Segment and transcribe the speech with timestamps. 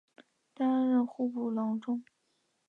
[0.55, 2.03] 担任户部郎中。